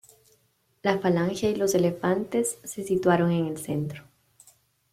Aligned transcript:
La 0.81 0.97
falange 0.97 1.51
y 1.51 1.55
los 1.55 1.75
elefantes 1.75 2.57
se 2.63 2.83
situaron 2.83 3.29
en 3.29 3.45
el 3.45 3.59
centro. 3.59 4.03